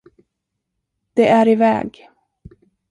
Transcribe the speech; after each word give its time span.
Det 1.13 1.27
är 1.27 1.47
iväg. 1.47 2.09